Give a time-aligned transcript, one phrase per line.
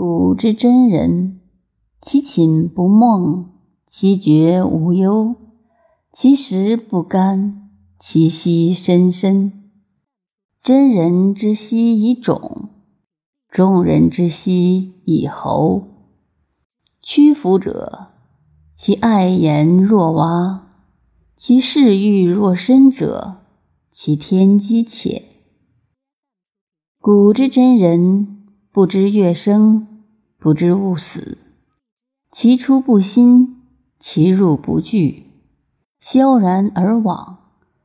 [0.00, 1.40] 古之真人，
[2.00, 3.50] 其寝不梦，
[3.84, 5.34] 其觉无忧，
[6.12, 9.70] 其食不甘，其息深深。
[10.62, 12.68] 真人之息以种，
[13.50, 15.88] 众人之息以侯。
[17.02, 18.10] 屈服者，
[18.72, 20.68] 其爱言若蛙，
[21.34, 23.38] 其嗜欲若深者，
[23.90, 25.20] 其天机浅。
[27.00, 28.36] 古之真人。
[28.70, 29.97] 不知月生，
[30.38, 31.38] 不知物死。
[32.30, 33.56] 其出不心，
[33.98, 35.24] 其入不惧。
[35.98, 37.38] 萧然而往，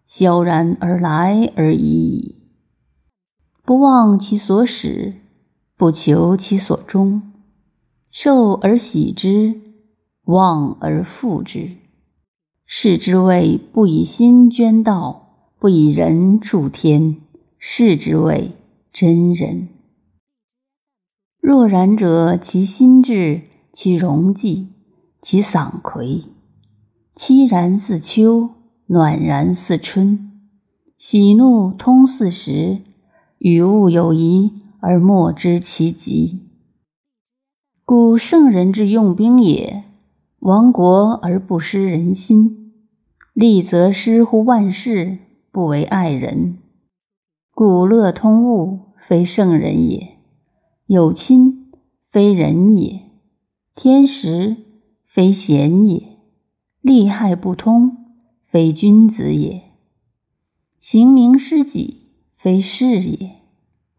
[0.06, 2.36] 萧然而来而已矣。
[3.66, 5.16] 不忘其所始，
[5.76, 7.24] 不求其所终。
[8.12, 9.60] 受而喜之，
[10.26, 11.72] 忘而复之。
[12.66, 17.18] 是之谓不以心捐道，不以人助天。
[17.58, 18.52] 是之谓
[18.92, 19.70] 真人。
[21.45, 23.41] 若然者，其心志，
[23.73, 24.69] 其容迹，
[25.22, 26.23] 其嗓魁，
[27.17, 28.52] 凄然似秋，
[28.86, 30.31] 暖然似春，
[30.97, 32.80] 喜怒通四时，
[33.39, 36.39] 与物有宜而莫知其极。
[37.83, 39.83] 故圣人之用兵也，
[40.39, 42.71] 亡国而不失人心，
[43.33, 45.17] 利则失乎万事，
[45.52, 46.59] 不为爱人。
[47.53, 50.12] 故乐通物，非圣人也。
[50.88, 51.72] 有亲
[52.12, 53.03] 非人也，
[53.73, 54.58] 天时
[55.06, 56.20] 非贤也，
[56.81, 57.98] 利害不通
[58.45, 59.64] 非君子也，
[60.80, 63.38] 行名失己非士也，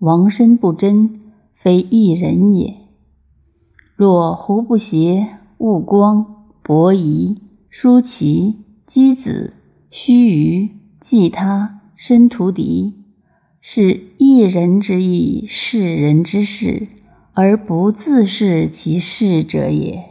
[0.00, 2.77] 亡身不贞非义人也。
[3.96, 7.40] 若胡不邪、勿光、伯夷、
[7.70, 9.55] 叔齐、箕子、
[9.90, 13.03] 须臾、季他、申屠狄。
[13.66, 16.86] 是一人之义，是人之事，
[17.32, 20.04] 而不自是其事者也。